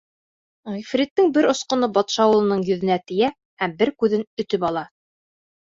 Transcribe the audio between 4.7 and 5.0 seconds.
ала.